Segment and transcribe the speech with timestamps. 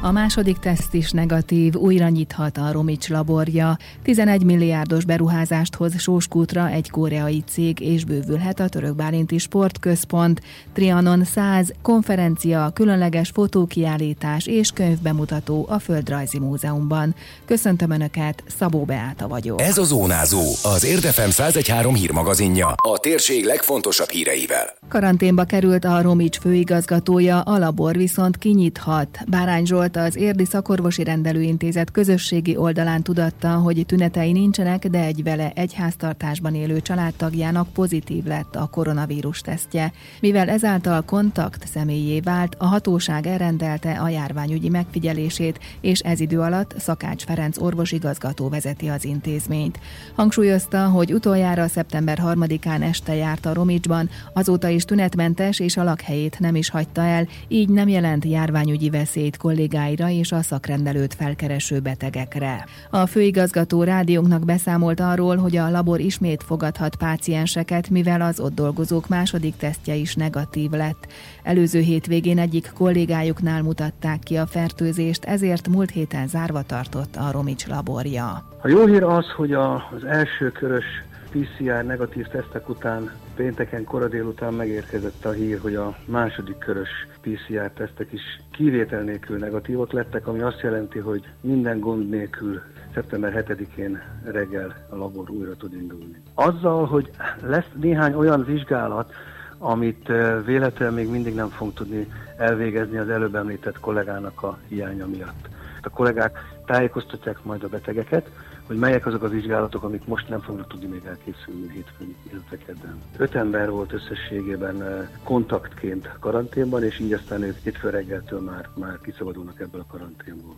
[0.00, 3.78] A második teszt is negatív, újra nyithat a Romics laborja.
[4.02, 10.40] 11 milliárdos beruházást hoz Sóskútra egy koreai cég, és bővülhet a Török Bálinti Sportközpont.
[10.72, 17.14] Trianon 100 konferencia, különleges fotókiállítás és könyvbemutató a Földrajzi Múzeumban.
[17.44, 19.60] Köszöntöm Önöket, Szabó Beáta vagyok.
[19.60, 24.76] Ez a Zónázó, az Érdefem 1013 hírmagazinja, a térség legfontosabb híreivel.
[24.88, 29.18] Karanténba került a Romics főigazgatója, a labor viszont kinyithat.
[29.26, 35.22] Bárány Zsolt Zsolt az Érdi Szakorvosi Rendelőintézet közösségi oldalán tudatta, hogy tünetei nincsenek, de egy
[35.22, 39.92] vele egyháztartásban élő családtagjának pozitív lett a koronavírus tesztje.
[40.20, 46.74] Mivel ezáltal kontakt személyé vált, a hatóság elrendelte a járványügyi megfigyelését, és ez idő alatt
[46.78, 49.80] Szakács Ferenc orvosigazgató vezeti az intézményt.
[50.14, 56.38] Hangsúlyozta, hogy utoljára szeptember 3-án este járt a Romicsban, azóta is tünetmentes és a lakhelyét
[56.38, 61.80] nem is hagyta el, így nem jelent járványügyi veszélyt kollégák kollégáira és a szakrendelőt felkereső
[61.80, 62.64] betegekre.
[62.90, 69.08] A főigazgató rádiónknak beszámolt arról, hogy a labor ismét fogadhat pácienseket, mivel az ott dolgozók
[69.08, 71.06] második tesztje is negatív lett.
[71.42, 77.66] Előző hétvégén egyik kollégájuknál mutatták ki a fertőzést, ezért múlt héten zárva tartott a Romics
[77.66, 78.46] laborja.
[78.62, 80.84] A jó hír az, hogy az első körös
[81.30, 86.88] PCR negatív tesztek után pénteken kora délután megérkezett a hír, hogy a második körös
[87.20, 92.60] PCR tesztek is kivétel nélkül negatívok lettek, ami azt jelenti, hogy minden gond nélkül
[92.94, 96.22] szeptember 7-én reggel a labor újra tud indulni.
[96.34, 97.10] Azzal, hogy
[97.42, 99.14] lesz néhány olyan vizsgálat,
[99.58, 100.12] amit
[100.44, 105.48] véletlenül még mindig nem fogunk tudni elvégezni az előbb említett kollégának a hiánya miatt.
[105.82, 108.30] A kollégák tájékoztatják majd a betegeket,
[108.68, 112.98] hogy melyek azok a vizsgálatok, amik most nem fognak tudni még elkészülni hétfőn, illetve kedden.
[113.16, 118.98] Öt ember volt összességében eh, kontaktként karanténban, és így aztán ők hétfő reggeltől már, már
[119.02, 120.56] kiszabadulnak ebből a karanténból.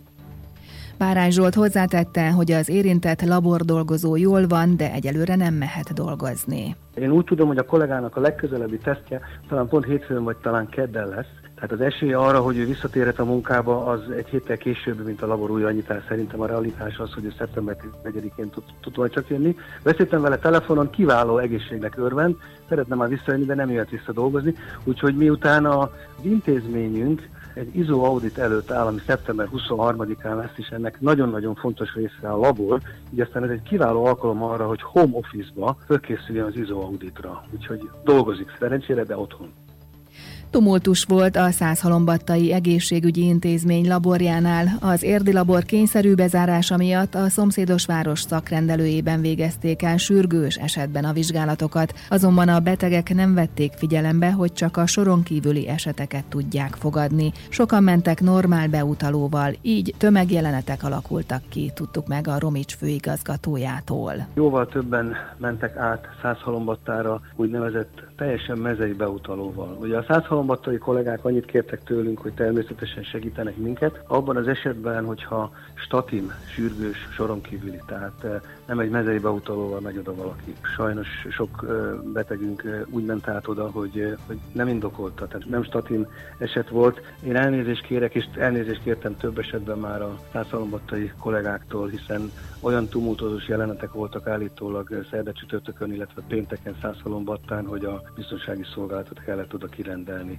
[0.98, 6.76] Bárány Zsolt hozzátette, hogy az érintett labordolgozó jól van, de egyelőre nem mehet dolgozni.
[6.94, 11.08] Én úgy tudom, hogy a kollégának a legközelebbi tesztje talán pont hétfőn vagy talán kedden
[11.08, 15.22] lesz, tehát az esély arra, hogy ő visszatérhet a munkába, az egy héttel később, mint
[15.22, 16.02] a labor újranyitás.
[16.08, 19.56] Szerintem a realitás az, hogy ő szeptember 4-én tud, tud majd csak jönni.
[19.82, 22.36] Beszéltem vele telefonon, kiváló egészségnek örvend,
[22.68, 24.54] szeretne már visszajönni, de nem jöhet vissza dolgozni.
[24.84, 25.88] Úgyhogy miután az
[26.22, 32.30] intézményünk egy ISO audit előtt áll, ami szeptember 23-án lesz, és ennek nagyon-nagyon fontos része
[32.30, 32.80] a labor,
[33.12, 37.44] így aztán ez egy kiváló alkalom arra, hogy home office-ba fölkészüljön az ISO auditra.
[37.54, 39.52] Úgyhogy dolgozik szerencsére, de otthon.
[40.50, 44.66] Tumultus volt a Százhalombattai Egészségügyi Intézmény laborjánál.
[44.80, 51.12] Az érdi labor kényszerű bezárása miatt a szomszédos város szakrendelőjében végezték el sürgős esetben a
[51.12, 57.32] vizsgálatokat, azonban a betegek nem vették figyelembe, hogy csak a soron kívüli eseteket tudják fogadni.
[57.48, 64.14] Sokan mentek normál beutalóval, így tömegjelenetek alakultak ki, tudtuk meg a Romics főigazgatójától.
[64.34, 69.76] Jóval többen mentek át Százhalombattára úgynevezett teljesen mezei beutalóval.
[69.80, 74.00] Ugye a százhalombattai kollégák annyit kértek tőlünk, hogy természetesen segítenek minket.
[74.06, 79.98] Abban az esetben, hogyha statim, sürgős, soron kívüli, tehát eh, nem egy mezei beutalóval megy
[79.98, 80.54] oda valaki.
[80.76, 81.74] Sajnos sok eh,
[82.12, 86.06] betegünk eh, úgy ment át oda, hogy, hogy nem indokolta, tehát nem statim
[86.38, 87.00] eset volt.
[87.22, 92.30] Én elnézést kérek, és elnézést kértem több esetben már a százhalombattai kollégáktól, hiszen
[92.60, 99.54] olyan tumultozós jelenetek voltak állítólag szerda csütörtökön, illetve pénteken százhalombattán, hogy a biztonsági szolgálatot kellett
[99.54, 100.38] oda kirendelni.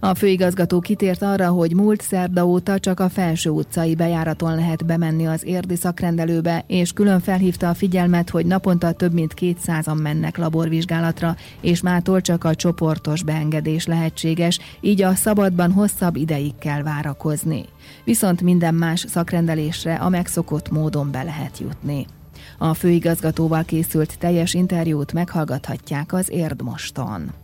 [0.00, 5.26] A főigazgató kitért arra, hogy múlt szerda óta csak a felső utcai bejáraton lehet bemenni
[5.26, 11.36] az érdi szakrendelőbe, és külön felhívta a figyelmet, hogy naponta több mint 200-an mennek laborvizsgálatra,
[11.60, 17.64] és mától csak a csoportos beengedés lehetséges, így a szabadban hosszabb ideig kell várakozni.
[18.04, 22.06] Viszont minden más szakrendelésre a megszokott módon be lehet jutni.
[22.58, 27.39] A főigazgatóval készült teljes interjút meghallgathatják az Érdmoston.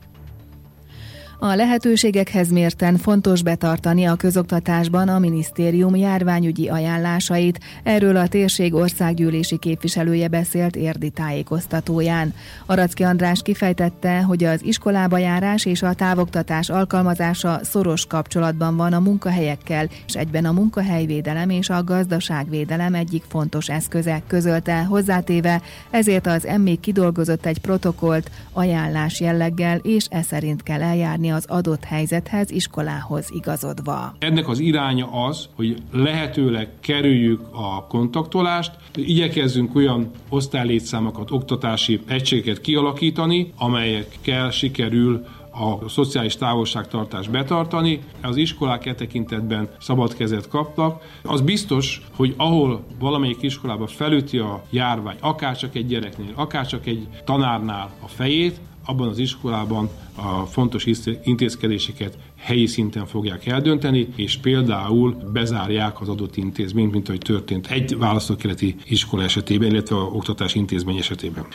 [1.38, 9.56] A lehetőségekhez mérten fontos betartani a közoktatásban a minisztérium járványügyi ajánlásait, erről a térség országgyűlési
[9.59, 12.35] képviselője beszélt érdi tájékoztatóján.
[12.67, 19.00] Aracki András kifejtette, hogy az iskolába járás és a távoktatás alkalmazása szoros kapcsolatban van a
[19.00, 26.47] munkahelyekkel, és egyben a munkahelyvédelem és a gazdaságvédelem egyik fontos eszköze közölte hozzátéve, ezért az
[26.47, 32.50] emmék kidolgozott egy protokollt ajánlás jelleggel, és e szerint kell eljárni mérni az adott helyzethez,
[32.50, 34.14] iskolához igazodva.
[34.19, 43.52] Ennek az iránya az, hogy lehetőleg kerüljük a kontaktolást, igyekezzünk olyan osztálylétszámokat, oktatási egységeket kialakítani,
[43.56, 48.00] amelyekkel sikerül a szociális távolságtartást betartani.
[48.22, 51.02] Az iskolák e tekintetben szabad kezet kaptak.
[51.22, 56.87] Az biztos, hogy ahol valamelyik iskolában felüti a járvány, akár csak egy gyereknél, akár csak
[56.87, 60.87] egy tanárnál a fejét, abban az iskolában a fontos
[61.23, 67.99] intézkedéseket helyi szinten fogják eldönteni, és például bezárják az adott intézményt, mint ahogy történt egy
[67.99, 71.47] választókeleti iskola esetében, illetve a oktatási intézmény esetében.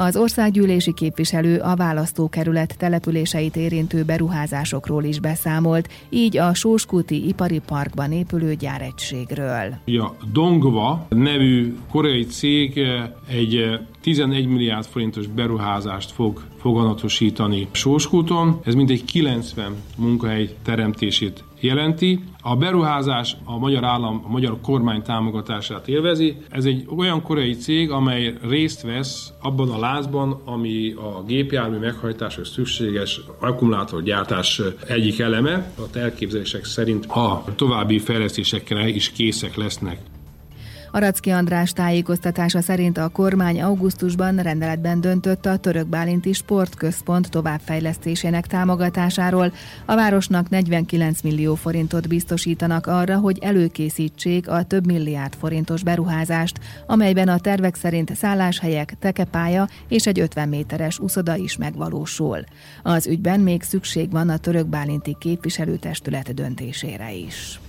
[0.00, 8.12] Az országgyűlési képviselő a választókerület településeit érintő beruházásokról is beszámolt, így a Sóskuti Ipari Parkban
[8.12, 9.74] épülő gyáregységről.
[9.86, 12.80] A Dongva nevű koreai cég
[13.28, 18.60] egy 11 milliárd forintos beruházást fog foganatosítani Sóskúton.
[18.64, 22.20] Ez mintegy 90 munkahely teremtését jelenti.
[22.42, 26.36] A beruházás a magyar állam, a magyar kormány támogatását élvezi.
[26.50, 32.48] Ez egy olyan koreai cég, amely részt vesz abban a lázban, ami a gépjármű meghajtáshoz
[32.48, 35.72] szükséges akkumulátorgyártás egyik eleme.
[35.76, 39.98] A elképzelések szerint a további fejlesztésekre is készek lesznek.
[40.90, 49.52] Aracki András tájékoztatása szerint a kormány augusztusban rendeletben döntött a Török Bálinti Sportközpont továbbfejlesztésének támogatásáról.
[49.84, 57.28] A városnak 49 millió forintot biztosítanak arra, hogy előkészítsék a több milliárd forintos beruházást, amelyben
[57.28, 62.44] a tervek szerint szálláshelyek, tekepálya és egy 50 méteres uszoda is megvalósul.
[62.82, 67.60] Az ügyben még szükség van a Török Bálinti képviselőtestület döntésére is.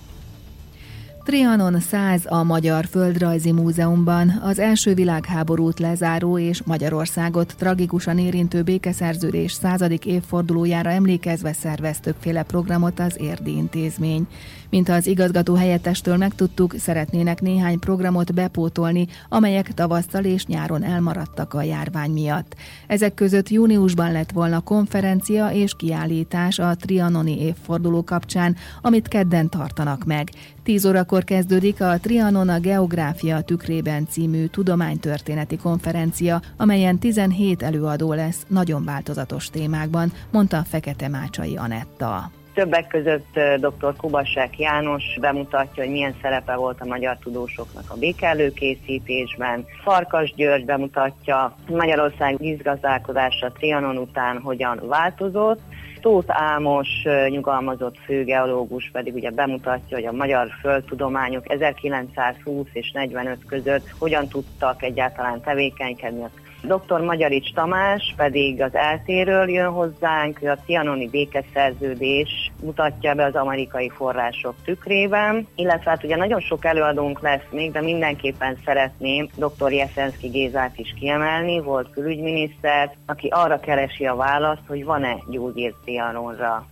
[1.24, 9.52] Trianon 100 a Magyar Földrajzi Múzeumban az első világháborút lezáró és Magyarországot tragikusan érintő békeszerződés
[9.52, 14.26] századik évfordulójára emlékezve szervez többféle programot az Érdi Intézmény.
[14.70, 21.62] Mint az igazgató helyettestől megtudtuk, szeretnének néhány programot bepótolni, amelyek tavasszal és nyáron elmaradtak a
[21.62, 22.54] járvány miatt.
[22.86, 30.04] Ezek között júniusban lett volna konferencia és kiállítás a Trianoni évforduló kapcsán, amit kedden tartanak
[30.04, 30.30] meg.
[30.70, 38.46] 10 órakor kezdődik a Trianon a Geográfia tükrében című tudománytörténeti konferencia, amelyen 17 előadó lesz
[38.48, 42.30] nagyon változatos témákban, mondta Fekete Mácsai Anetta.
[42.54, 43.96] Többek között dr.
[43.96, 49.64] Kubasek János bemutatja, hogy milyen szerepe volt a magyar tudósoknak a békelőkészítésben.
[49.82, 55.60] Farkas György bemutatja, Magyarország vízgazdálkodása Trianon után hogyan változott,
[56.00, 56.88] Tóth Ámos
[57.28, 64.82] nyugalmazott főgeológus pedig ugye bemutatja, hogy a magyar földtudományok 1920 és 45 között hogyan tudtak
[64.82, 66.22] egyáltalán tevékenykedni
[66.62, 67.00] Dr.
[67.00, 74.54] Magyarics Tamás pedig az eltéről jön hozzánk, a cianoni békeszerződés mutatja be az amerikai források
[74.64, 79.72] tükrében, illetve hát ugye nagyon sok előadónk lesz még, de mindenképpen szeretném dr.
[79.72, 86.66] Jeszenszki Gézát is kiemelni, volt külügyminiszter, aki arra keresi a választ, hogy van-e gyógyír cianonra.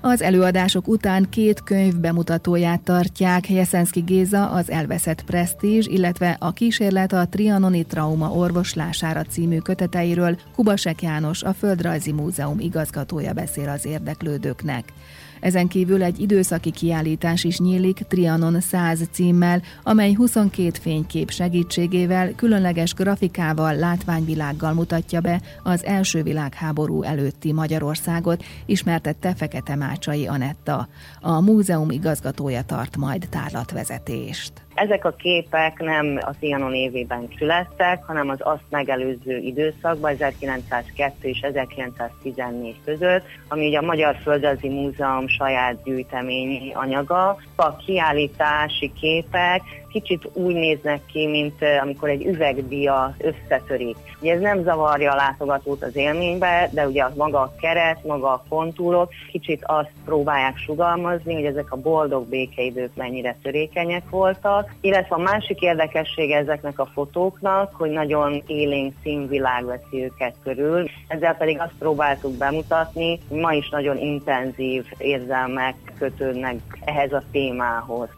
[0.00, 7.12] Az előadások után két könyv bemutatóját tartják Jeszenszki Géza az Elveszett Presztízs, illetve a kísérlet
[7.12, 14.92] a Trianoni Trauma orvoslására című köteteiről Kubasek János, a Földrajzi Múzeum igazgatója beszél az érdeklődőknek.
[15.40, 22.94] Ezen kívül egy időszaki kiállítás is nyílik Trianon 100 címmel, amely 22 fénykép segítségével, különleges
[22.94, 30.88] grafikával, látványvilággal mutatja be az első világháború előtti Magyarországot, ismertette Fekete Mácsai Anetta.
[31.20, 34.52] A múzeum igazgatója tart majd tárlatvezetést.
[34.80, 41.40] Ezek a képek nem az Trianon évében születtek, hanem az azt megelőző időszakban, 1902 és
[41.40, 47.36] 1914 között, ami ugye a Magyar Földrajzi Múzeum saját gyűjteményi anyaga.
[47.56, 53.96] A kiállítási képek kicsit úgy néznek ki, mint amikor egy üvegdia összetörik.
[54.20, 58.28] Ugye ez nem zavarja a látogatót az élménybe, de ugye az maga a keret, maga
[58.28, 64.74] a kontúrok kicsit azt próbálják sugalmazni, hogy ezek a boldog békeidők mennyire törékenyek voltak.
[64.80, 70.88] Illetve a másik érdekessége ezeknek a fotóknak, hogy nagyon élénk színvilág veszi őket körül.
[71.08, 78.08] Ezzel pedig azt próbáltuk bemutatni, hogy ma is nagyon intenzív érzelmek kötődnek ehhez a témához.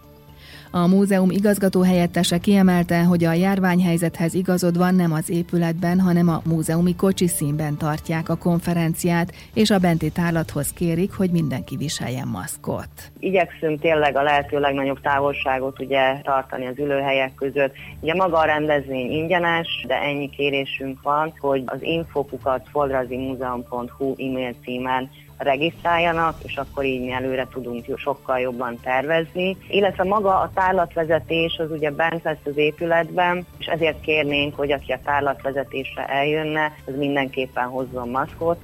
[0.71, 6.97] A múzeum igazgató helyettese kiemelte, hogy a járványhelyzethez igazodva nem az épületben, hanem a múzeumi
[6.97, 12.89] kocsi színben tartják a konferenciát, és a benti tárlathoz kérik, hogy mindenki viseljen maszkot.
[13.19, 17.73] Igyekszünk tényleg a lehető legnagyobb távolságot ugye tartani az ülőhelyek között.
[18.01, 25.11] Ugye maga a rendezvény ingyenes, de ennyi kérésünk van, hogy az infokukat foldrazimuseum.hu e-mail címen
[25.43, 29.57] regisztráljanak, és akkor így előre tudunk sokkal jobban tervezni.
[29.69, 34.93] Illetve maga a tárlatvezetés az ugye bent lesz az épületben, és ezért kérnénk, hogy aki
[34.93, 38.59] a tárlatvezetésre eljönne, az mindenképpen hozzon maszkot.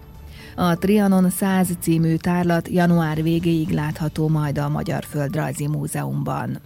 [0.56, 6.59] A Trianon 100 című tárlat január végéig látható majd a Magyar Földrajzi Múzeumban.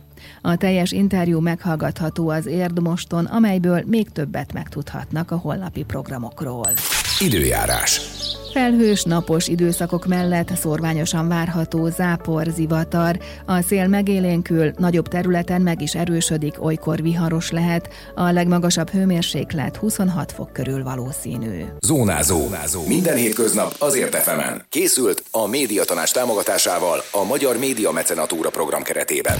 [0.42, 6.68] A teljes interjú meghallgatható az Érdmoston, amelyből még többet megtudhatnak a holnapi programokról.
[7.20, 8.00] Időjárás.
[8.52, 13.18] Felhős, napos időszakok mellett szorványosan várható zápor, zivatar.
[13.46, 17.88] A szél megélénkül, nagyobb területen meg is erősödik, olykor viharos lehet.
[18.14, 21.64] A legmagasabb hőmérséklet 26 fok körül valószínű.
[21.80, 22.38] Zónázó.
[22.38, 22.86] Zónázó.
[22.86, 24.62] Minden hétköznap azért efemen.
[24.68, 29.38] Készült a médiatanás támogatásával a Magyar Média Mecenatúra program keretében.